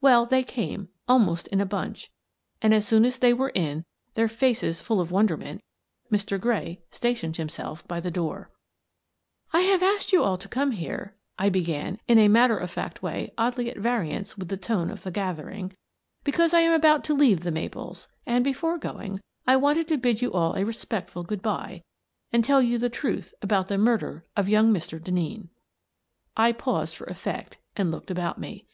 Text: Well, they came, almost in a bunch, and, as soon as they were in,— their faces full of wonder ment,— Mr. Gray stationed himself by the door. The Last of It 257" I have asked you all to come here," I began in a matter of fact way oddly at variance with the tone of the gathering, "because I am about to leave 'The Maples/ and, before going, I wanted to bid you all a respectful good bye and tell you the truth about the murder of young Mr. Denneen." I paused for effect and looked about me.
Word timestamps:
Well, 0.00 0.26
they 0.26 0.44
came, 0.44 0.90
almost 1.08 1.48
in 1.48 1.60
a 1.60 1.66
bunch, 1.66 2.12
and, 2.62 2.72
as 2.72 2.86
soon 2.86 3.04
as 3.04 3.18
they 3.18 3.32
were 3.32 3.50
in,— 3.52 3.84
their 4.14 4.28
faces 4.28 4.80
full 4.80 5.00
of 5.00 5.10
wonder 5.10 5.36
ment,— 5.36 5.60
Mr. 6.12 6.40
Gray 6.40 6.82
stationed 6.92 7.36
himself 7.36 7.84
by 7.88 7.98
the 7.98 8.12
door. 8.12 8.52
The 9.50 9.58
Last 9.58 9.64
of 9.70 9.82
It 9.82 9.82
257" 9.82 9.90
I 9.90 9.90
have 9.90 9.96
asked 9.96 10.12
you 10.12 10.22
all 10.22 10.38
to 10.38 10.48
come 10.48 10.70
here," 10.70 11.16
I 11.36 11.48
began 11.48 11.98
in 12.06 12.16
a 12.20 12.28
matter 12.28 12.56
of 12.56 12.70
fact 12.70 13.02
way 13.02 13.32
oddly 13.36 13.68
at 13.68 13.76
variance 13.78 14.38
with 14.38 14.50
the 14.50 14.56
tone 14.56 14.88
of 14.88 15.02
the 15.02 15.10
gathering, 15.10 15.72
"because 16.22 16.54
I 16.54 16.60
am 16.60 16.72
about 16.72 17.02
to 17.06 17.14
leave 17.14 17.40
'The 17.40 17.50
Maples/ 17.50 18.06
and, 18.24 18.44
before 18.44 18.78
going, 18.78 19.18
I 19.48 19.56
wanted 19.56 19.88
to 19.88 19.98
bid 19.98 20.22
you 20.22 20.32
all 20.32 20.54
a 20.54 20.64
respectful 20.64 21.24
good 21.24 21.42
bye 21.42 21.82
and 22.32 22.44
tell 22.44 22.62
you 22.62 22.78
the 22.78 22.88
truth 22.88 23.34
about 23.42 23.66
the 23.66 23.78
murder 23.78 24.24
of 24.36 24.48
young 24.48 24.72
Mr. 24.72 25.00
Denneen." 25.00 25.48
I 26.36 26.52
paused 26.52 26.94
for 26.96 27.06
effect 27.08 27.58
and 27.74 27.90
looked 27.90 28.12
about 28.12 28.38
me. 28.38 28.66